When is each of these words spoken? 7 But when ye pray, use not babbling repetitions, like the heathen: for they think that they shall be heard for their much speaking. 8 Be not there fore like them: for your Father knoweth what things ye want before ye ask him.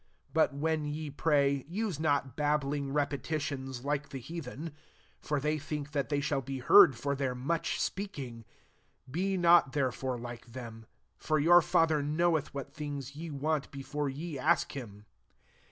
7 0.29 0.29
But 0.33 0.53
when 0.55 0.85
ye 0.87 1.11
pray, 1.11 1.63
use 1.69 1.99
not 1.99 2.35
babbling 2.35 2.91
repetitions, 2.91 3.85
like 3.85 4.09
the 4.09 4.17
heathen: 4.17 4.71
for 5.19 5.39
they 5.39 5.59
think 5.59 5.91
that 5.91 6.09
they 6.09 6.19
shall 6.19 6.41
be 6.41 6.57
heard 6.57 6.95
for 6.95 7.13
their 7.15 7.35
much 7.35 7.79
speaking. 7.79 8.43
8 9.07 9.11
Be 9.11 9.37
not 9.37 9.73
there 9.73 9.91
fore 9.91 10.17
like 10.17 10.53
them: 10.53 10.87
for 11.19 11.37
your 11.37 11.61
Father 11.61 12.01
knoweth 12.01 12.51
what 12.51 12.73
things 12.73 13.15
ye 13.15 13.29
want 13.29 13.69
before 13.69 14.09
ye 14.09 14.39
ask 14.39 14.71
him. 14.71 15.05